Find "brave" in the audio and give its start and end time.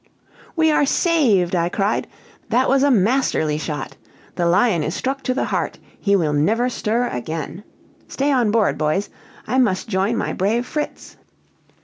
10.33-10.65